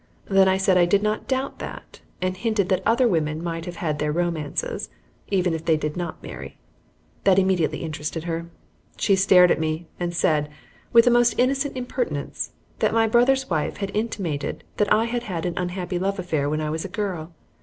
Then 0.25 0.47
I 0.47 0.57
said 0.57 0.79
I 0.79 0.87
did 0.87 1.03
not 1.03 1.27
doubt 1.27 1.59
that, 1.59 1.99
and 2.23 2.35
hinted 2.35 2.69
that 2.69 2.81
other 2.87 3.07
women 3.07 3.43
might 3.43 3.65
have 3.67 3.75
had 3.75 3.99
their 3.99 4.11
romances, 4.11 4.89
even 5.29 5.53
if 5.53 5.65
they 5.65 5.77
did 5.77 5.95
not 5.95 6.23
marry. 6.23 6.57
That 7.23 7.37
immediately 7.37 7.83
interested 7.83 8.23
her. 8.23 8.47
She 8.97 9.15
stared 9.15 9.51
at 9.51 9.59
me, 9.59 9.85
and 9.99 10.11
said, 10.15 10.49
with 10.91 11.05
the 11.05 11.11
most 11.11 11.37
innocent 11.37 11.77
impertinence, 11.77 12.51
that 12.79 12.95
my 12.95 13.05
brother's 13.05 13.47
wife 13.47 13.77
had 13.77 13.95
intimated 13.95 14.63
that 14.77 14.91
I 14.91 15.03
had 15.05 15.21
had 15.21 15.45
an 15.45 15.53
unhappy 15.55 15.99
love 15.99 16.17
affair 16.17 16.49
when 16.49 16.61
I 16.61 16.71
was 16.71 16.83
a 16.83 16.89
girl. 16.89 17.35